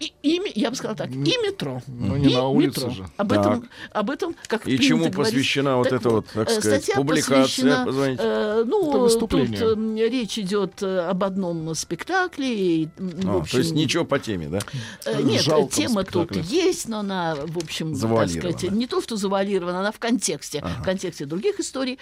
[0.00, 1.80] И, и я бы сказала так, и метро.
[1.86, 2.90] Ну, не и на улице метро.
[2.90, 3.06] же.
[3.16, 3.38] Об Так.
[3.40, 5.16] этом, об этом, как И чему говорить.
[5.16, 7.42] посвящена вот эта вот, так э, сказать, статья публикация?
[7.42, 8.22] посвящена, Позвоните.
[8.24, 12.82] э, ну, тут э, речь идет э, об одном спектакле.
[12.82, 14.58] И, в А, общем, то есть ничего по теме, да?
[15.06, 19.16] Э, Нет, жалком тема тут есть, но она, в общем, так сказать, не то, что
[19.16, 21.98] завуалирована, она в контексте, в контексте других историй.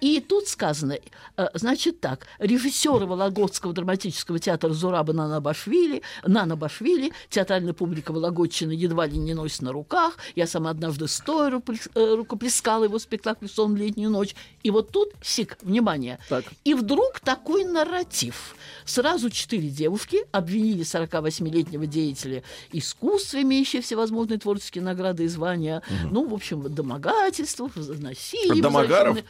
[0.00, 0.98] И тут сказано,
[1.36, 7.12] э, значит так, режиссеры Вологодского драматического театра Зураба Нана Башвили, Нана Башвили,
[7.46, 10.18] театральная публика Вологодчины едва ли не носит на руках.
[10.34, 11.62] Я сама однажды стоя
[11.94, 14.34] э, рукоплескала его спектакль «Сон в летнюю ночь».
[14.64, 16.44] И вот тут, сик, внимание, Так.
[16.64, 18.56] и вдруг такой нарратив.
[18.84, 25.82] Сразу четыре девушки обвинили 48-летнего деятеля искусства, имеющего всевозможные творческие награды и звания.
[26.10, 28.60] Ну, в общем, в домогательствах, в насилии.
[28.60, 29.18] Домогаров?
[29.18, 29.24] в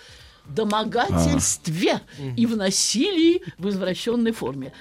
[0.48, 2.00] домогательстве
[2.36, 4.72] и в насилии в извращенной форме.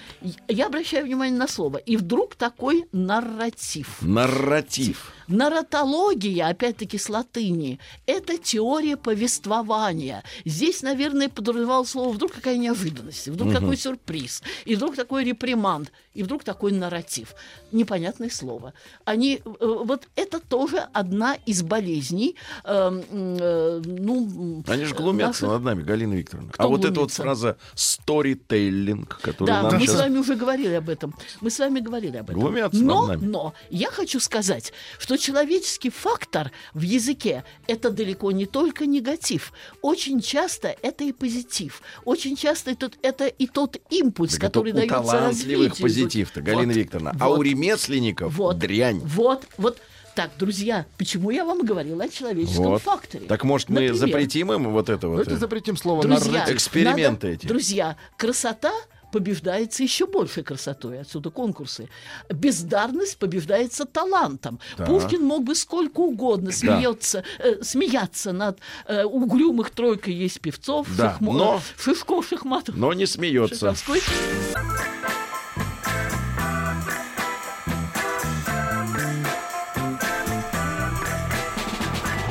[0.48, 1.78] Я обращаю внимание на слово.
[1.78, 4.02] И вдруг такой нарратив.
[4.02, 5.12] Нарратив.
[5.28, 10.24] Нарратология, опять-таки с латыни, это теория повествования.
[10.46, 16.24] Здесь, наверное, подразумевал слово вдруг какая неожиданность, вдруг какой сюрприз, и вдруг такой реприманд, и
[16.24, 17.36] вдруг такой нарратив.
[17.72, 18.74] Непонятное слово.
[19.04, 22.36] Они, э, вот это тоже одна из болезней.
[22.64, 26.52] э, э, ну, Они же глумятся наших- над нами, Галина Викторовна.
[26.52, 27.22] Кто а вот эта вот глумится?
[27.24, 29.96] фраза «сторителлинг», которую Да, нам мы сейчас...
[29.96, 31.14] с вами уже говорили об этом.
[31.42, 32.40] Мы с вами говорили об этом.
[32.40, 33.32] Глумятся но, над нами.
[33.32, 39.54] но я хочу сказать, что человеческий фактор в языке это далеко не только негатив.
[39.82, 41.82] Очень часто это и позитив.
[42.06, 46.68] Очень часто это, это и тот импульс, Так это который у дается талантливых позитив-то, Галина
[46.68, 47.16] Вот, Викторовна.
[47.20, 49.00] А у вот, ремесленников вот, дрянь.
[49.00, 49.80] Вот, вот.
[50.16, 52.82] Так, друзья, почему я вам говорила о человеческом Вот.
[52.82, 53.28] факторе?
[53.28, 55.16] Так может мы Например, запретим им вот это вот?
[55.18, 56.46] Давайте э, запретим слово Друзья.
[56.48, 57.46] Эксперименты надо- эти.
[57.48, 58.72] Друзья, красота
[59.16, 61.00] побеждается еще большей красотой.
[61.00, 61.88] Отсюда конкурсы.
[62.30, 64.60] Бездарность побеждается талантом.
[64.76, 64.88] Так.
[64.88, 71.18] Пушкин мог бы сколько угодно смеется, э, смеяться над э, угрюмых тройкой есть певцов, Да,
[71.22, 73.56] Шахмо- но- Шишко, Шахматов, Но не смеется.
[73.74, 74.02] Шаховской.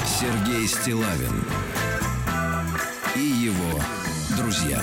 [0.07, 1.45] Сергей Стилавин
[3.17, 3.81] и его
[4.37, 4.81] друзья.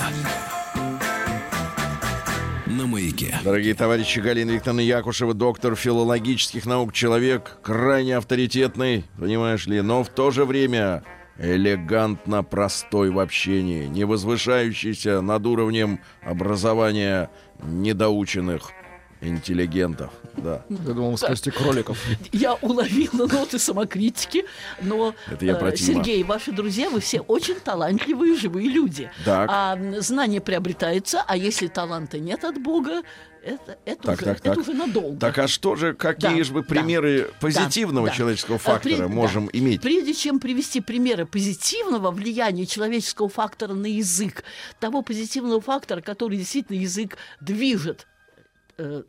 [2.81, 3.39] На маяке.
[3.43, 10.09] Дорогие товарищи, Галина Викторовна Якушева, доктор филологических наук, человек крайне авторитетный, понимаешь ли, но в
[10.09, 11.03] то же время
[11.37, 17.29] элегантно простой в общении, не возвышающийся над уровнем образования
[17.61, 18.71] недоученных
[19.21, 20.11] интеллигентов.
[20.37, 20.63] Да.
[20.69, 21.97] Я думал, кости кроликов.
[22.31, 24.45] Я уловила ноты самокритики,
[24.81, 25.75] но, Это я э, про.
[25.75, 29.11] Сергей, ваши друзья, вы все очень талантливые живые люди.
[29.25, 29.49] Так.
[29.51, 33.01] А м, знание приобретается, а если таланта нет от Бога,
[33.43, 34.57] это, это, Так, уже, так, это так.
[34.59, 35.19] уже надолго.
[35.19, 38.17] Так а что же, какие Да, же мы да, примеры позитивного да, да.
[38.17, 39.57] человеческого А, фактора при- можем да.
[39.57, 39.81] иметь?
[39.81, 44.43] Прежде чем привести примеры позитивного влияния человеческого фактора на язык,
[44.79, 48.10] того позитивного фактора, который действительно язык движет, э,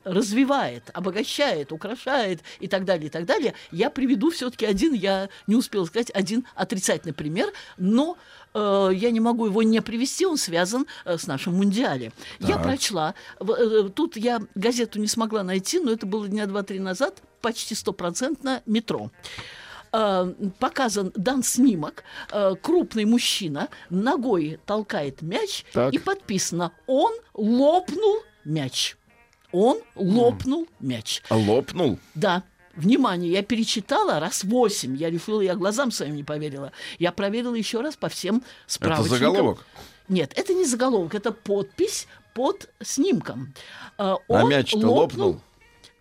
[0.05, 5.57] развивает, обогащает, украшает и так далее, и так далее, я приведу все-таки один, я не
[5.57, 8.17] успел сказать, один отрицательный пример, но
[8.55, 12.13] э, я не могу его не привести, он связан э, с нашим мундиале.
[12.41, 12.63] Я Так.
[12.63, 17.23] прочла, в- э, тут я газету не смогла найти, но это было дня два-три назад,
[17.41, 19.11] почти стопроцентно метро
[19.93, 25.93] э, показан, дан снимок, э, крупный мужчина ногой толкает мяч, Так.
[25.93, 28.97] и подписано «Он лопнул мяч».
[29.53, 31.23] Он лопнул мяч.
[31.29, 31.99] А Лопнул?
[32.15, 32.43] Да.
[32.75, 34.97] Внимание, я перечитала раз восемь.
[34.97, 36.73] Я решила, я глазам своим не поверила.
[36.99, 39.19] Я проверила еще раз по всем Это справочникам.
[39.19, 39.67] заголовок?
[40.09, 43.53] Нет, это не заголовок, это подпись под снимком.
[43.99, 45.41] А он мяч-то лопнул лопнул?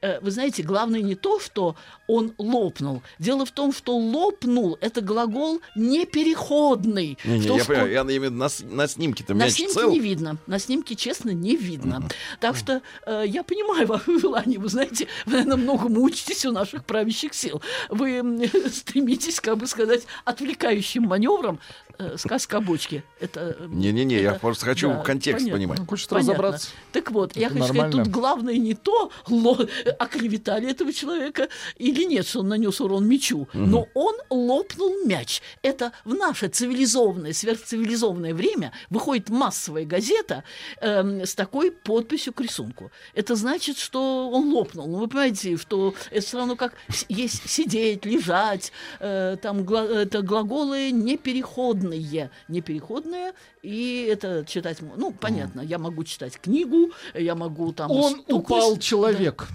[0.02, 1.76] Э, вы знаете, главное не то, что
[2.08, 3.02] он лопнул.
[3.20, 7.18] Дело в том, что лопнул– это глагол непереходный.
[7.24, 9.74] Не, не, Что я в понимаю, я имею в виду на, на снимке-то на снимке
[9.74, 9.92] цел.
[9.92, 10.38] не видно.
[10.48, 12.08] На снимке, честно, не видно.
[12.40, 14.60] Так что э, я понимаю ваше желание.
[14.60, 17.62] Вы знаете, вы, наверное, многому учитесь у наших правящих сил.
[17.90, 21.60] Вы м, стремитесь, как бы сказать, отвлекающим маневром.
[21.98, 23.04] Э, сказка о бочке.
[23.20, 25.58] Это, э, Не-не-не, я это- просто хочу да, контекст понятно.
[25.58, 25.80] понимать.
[25.80, 26.34] Ну, хочет Понятно.
[26.34, 26.70] разобраться.
[26.92, 28.04] Так вот, я Это хочу сказать, нормально.
[28.06, 33.48] тут главное не то, ло- оклеветали этого человека или нет, что он нанес урон мячу,
[33.54, 35.42] но он лопнул мяч.
[35.62, 40.44] Это в наше цивилизованное, сверхцивилизованное время выходит массовая газета
[40.80, 42.92] эм, с такой подписью к рисунку.
[43.14, 44.88] Это значит, что он лопнул.
[44.88, 46.74] Ну, вы понимаете, что это все равно как
[47.10, 52.30] есть сидеть, лежать, э, там гла- это глаголы непереходные.
[52.48, 54.78] Непереходные, и это читать...
[54.82, 57.92] Ну, понятно, я могу читать книгу, я могу там...
[57.92, 58.38] Он стукнуть.
[58.38, 59.48] упал человек.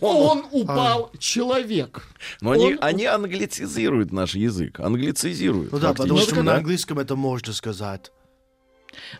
[0.00, 2.02] Он упал человек.
[2.40, 5.72] Но они, Он- они англицизируют наш язык, англицизируют.
[5.72, 8.10] Ну да, потому что на английском это можно сказать.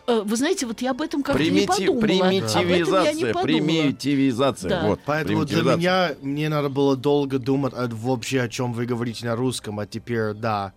[0.07, 1.97] Э, Вы знаете, вот я об этом как-то не Примити- подумала.
[1.97, 3.43] Об этом я не примитивизация, подумала.
[3.43, 4.69] примитивизация.
[4.69, 4.87] Да.
[4.87, 5.77] Вот, Поэтому для примитивизация.
[5.77, 9.85] меня мне надо было долго думать о- вообще, о чем вы говорите на русском, а
[9.85, 10.71] теперь да.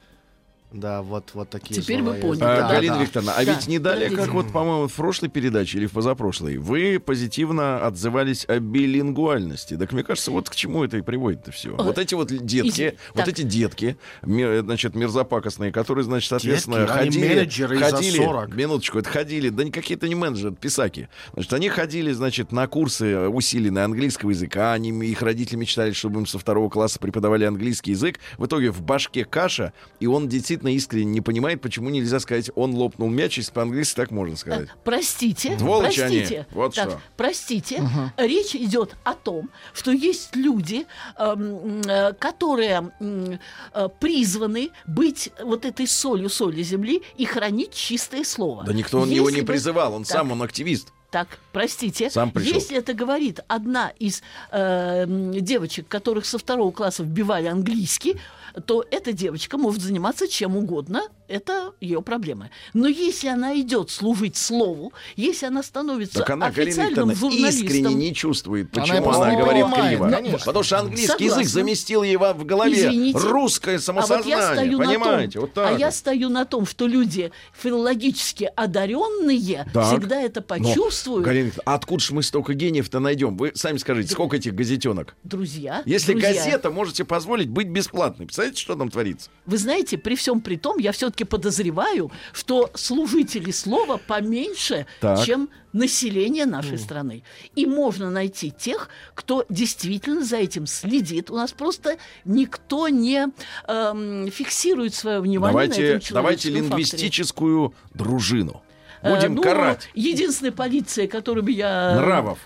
[0.70, 2.26] Да, вот, вот такие Теперь слова вы есть.
[2.26, 3.02] поняли, А, Да, Галина да.
[3.02, 6.58] Викторовна, а Да, ведь не далее, как вот, по-моему, в прошлой передаче или в позапрошлой,
[6.58, 9.76] вы позитивно отзывались о билингвальности.
[9.78, 11.70] Так мне кажется, вот к чему это и приводит-то все.
[11.74, 13.28] Вот эти вот детки, извини, вот так.
[13.28, 17.28] эти детки, значит, мерзопакостные, которые, значит, соответственно, Детки, они ходили...
[17.28, 18.54] менеджеры ходили 40.
[18.54, 21.08] Минуточку, это ходили, да никакие это не менеджеры, это писаки.
[21.32, 26.26] Значит, они ходили, значит, на курсы усиленные английского языка, они, их родители мечтали, чтобы им
[26.26, 28.18] со второго класса преподавали английский язык.
[28.36, 32.74] В итоге в башке каша, и он действительно искренне не понимает, почему нельзя сказать, он
[32.74, 34.68] лопнул мяч, если по-английски так можно сказать.
[34.84, 36.18] Простите, Сволочи они.
[36.18, 36.46] простите.
[36.52, 37.00] Вот Так, что.
[37.16, 37.82] Простите,
[38.16, 40.86] речь идет о том, что есть люди,
[41.18, 48.64] эм, э, которые э, призваны быть вот этой солью соли земли и хранить чистое слово.
[48.64, 50.12] Да никто он его не призывал, он Так.
[50.12, 50.92] сам, он активист.
[51.10, 52.10] Так, простите.
[52.10, 52.52] Сам пришел.
[52.52, 58.16] Если это говорит одна из э, девочек, которых со второго класса вбивали английский,
[58.60, 61.02] то эта девочка может заниматься чем угодно.
[61.28, 62.48] Это ее проблемы.
[62.72, 67.66] Но если она идет служить слову, если она становится Так она, Галина официальным Викторовна, журналистом,
[67.66, 70.10] искренне не чувствует, Она почему она, не говорит понимает, криво.
[70.10, 70.38] конечно.
[70.46, 71.40] Потому что английский Согласна.
[71.40, 73.18] язык заместил ей во- в голове Извините.
[73.18, 74.30] русское а вот самосознание.
[74.30, 75.26] я стою Понимаете?
[75.26, 79.86] на том, вот так а я стою на том, что люди филологически одаренные Так.
[79.98, 81.24] всегда это Но, почувствуют.
[81.26, 83.36] Галина Викторовна, а откуда же мы столько гениев-то найдем?
[83.36, 85.14] Вы сами скажите, сколько этих газетенок?
[85.24, 89.30] Друзья, Если друзья, газета можете позволить быть бесплатной, представляете, что там творится?
[89.46, 95.24] Вы знаете, при всем при том, я все-таки подозреваю, что служители слова поменьше, Так.
[95.24, 97.22] чем население нашей страны.
[97.54, 101.30] И можно найти тех, кто действительно за этим следит.
[101.30, 103.28] У нас просто никто не
[103.66, 106.78] эм, фиксирует свое внимание на Давайте, этом давайте человеческом факторе.
[106.78, 108.62] лингвистическую дружину.
[109.02, 109.88] Э, Будем ну, карать.
[109.94, 111.94] Единственная полиция, которую бы я...
[111.96, 112.38] Нравов.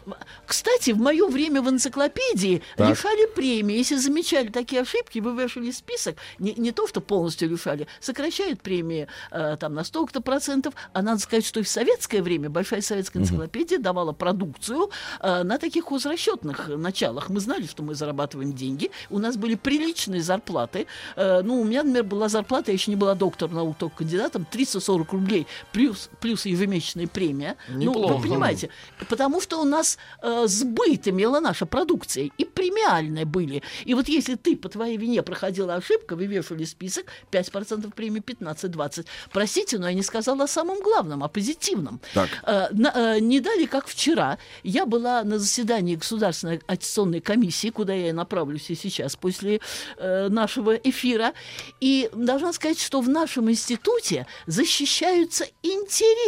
[0.47, 2.91] Кстати, в мое время в энциклопедии Так.
[2.91, 3.77] лишали премии.
[3.77, 6.17] Если замечали такие ошибки, вывешивали список.
[6.38, 7.87] Не, не то, что полностью лишали.
[8.01, 10.75] Сокращают премии э, там на столько-то процентов.
[10.93, 15.59] А надо сказать, что и в советское время Большая советская энциклопедия давала продукцию э, на
[15.59, 17.29] таких хозрасчетных началах.
[17.29, 18.91] Мы знали, что мы зарабатываем деньги.
[19.11, 20.87] У нас были приличные зарплаты.
[21.17, 24.47] Э, ну, у меня, например, была зарплата, я еще не была доктором наук, только кандидатом,
[24.51, 27.57] 340 рублей плюс, плюс ежемесячная премия.
[27.69, 28.15] Ну, Неплохо.
[28.15, 28.69] вы понимаете,
[29.09, 33.63] потому что у нас э, сбыт имела наша продукция, и премиальные были.
[33.85, 39.07] И вот если ты по твоей вине проходила ошибка, вывешивали список, 5% премии, 15-20.
[39.33, 42.01] Простите, но я не сказала о самом главном, о позитивном.
[42.15, 42.29] Так.
[42.45, 47.93] Э, на- э, не дали, как вчера, я была на заседании Государственной аттестационной комиссии, куда
[47.95, 49.61] я и направлюсь и сейчас после
[49.99, 51.33] э, нашего эфира,
[51.81, 55.47] и должна сказать, что в нашем институте защищаются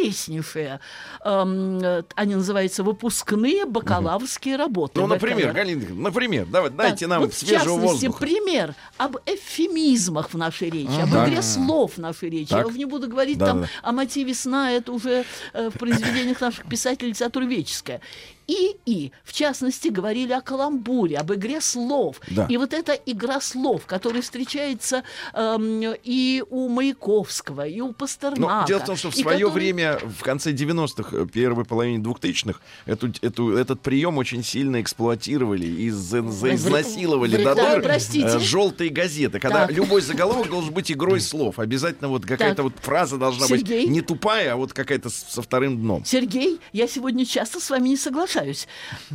[0.04, 0.80] интереснейшие,
[1.24, 5.00] э, они называются выпускные бакалаврские работы.
[5.00, 5.52] Ну, например.
[5.52, 8.18] Галина например, давай, дайте нам вот в свежего частности, воздуха.
[8.18, 12.52] пример об эвфемизмах в нашей речи, об игре слов в нашей речи.
[12.52, 17.10] Я не буду говорить там о мотиве сна, это уже э, в произведениях наших писателей
[17.10, 18.00] литературы веческая.
[18.46, 22.20] И, и, в частности, говорили о каламбуре, об игре слов.
[22.30, 22.46] Да.
[22.48, 25.02] И вот эта игра слов, которая встречается
[25.32, 28.66] эм, и у Маяковского, и у Ну, Пастернака.
[28.66, 32.60] дело в том, что в свое который- время, в конце 90-х, э, первой половине 2000-х,
[32.86, 38.38] эту, эту, этот прием очень сильно эксплуатировали и за- заизнасиловали до да, простите.
[38.38, 39.72] желтые газеты, когда Так.
[39.76, 41.58] любой заголовок должен быть игрой слов.
[41.58, 43.82] Обязательно вот какая-то вот фраза должна Сергей?
[43.82, 46.04] быть не тупая, а вот какая-то со вторым дном.
[46.04, 48.33] Сергей, я сегодня часто с вами не соглашаюсь.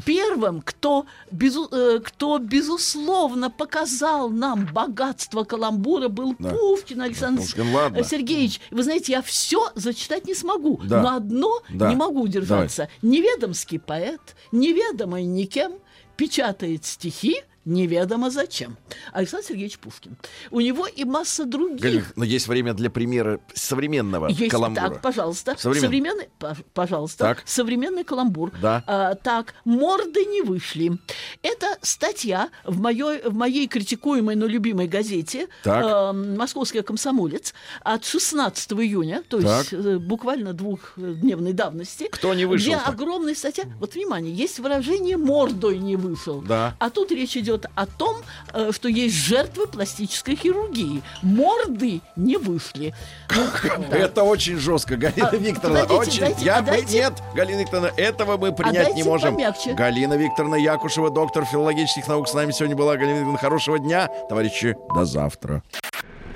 [0.05, 6.49] Первым, кто, безу- э, кто безусловно показал нам богатство каламбура, был Да.
[6.51, 8.61] Пушкин Александр э, Сергеевич.
[8.71, 11.01] Вы знаете, я все зачитать не смогу, Да.
[11.01, 11.89] но одно Да.
[11.89, 12.89] не могу удержаться.
[13.01, 15.73] Неведомский поэт, неведомый никем,
[16.17, 18.77] печатает стихи, неведомо зачем.
[19.13, 20.17] Александр Сергеевич Пушкин.
[20.51, 21.79] У него и масса других.
[21.81, 24.89] Галина, но есть время для примера современного Есть, каламбура.
[24.89, 25.55] так, пожалуйста.
[25.57, 25.87] Современный.
[25.87, 27.17] Современный, пож- пожалуйста.
[27.23, 27.43] Так.
[27.45, 28.51] Современный каламбур.
[28.61, 28.83] Да.
[28.87, 30.97] А, так, морды не вышли.
[31.43, 35.85] Это статья в моей, в моей критикуемой, но любимой газете Так.
[35.85, 37.53] э, «Московский комсомолец»
[37.83, 39.71] от 16 июня, то Так.
[39.71, 42.07] есть э, буквально двухдневной давности.
[42.11, 42.89] Кто не Где вышел-то?
[42.89, 43.65] огромная статья.
[43.79, 46.41] Вот, внимание, есть выражение «мордой не вышел».
[46.41, 46.75] Да.
[46.79, 48.17] А тут речь идет о том,
[48.53, 51.01] э, что есть жертвы пластической хирургии.
[51.21, 52.93] Морды не вышли.
[53.35, 53.47] Ну.
[53.91, 55.83] Это очень жестко, Галина А, Викторовна.
[55.83, 56.35] очень.
[56.39, 59.37] Я а бы- Нет, Галина Викторовна, этого мы принять не дайте можем.
[59.75, 62.95] Галина Викторовна Якушева, доктор филологических наук, с нами сегодня была.
[62.95, 64.09] Галина Викторовна, хорошего дня.
[64.29, 65.63] Товарищи, до завтра.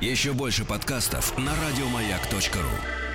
[0.02, 3.13] Еще больше подкастов на радиомаяк.ру.